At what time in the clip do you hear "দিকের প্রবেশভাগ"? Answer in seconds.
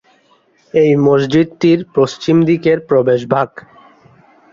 2.45-3.49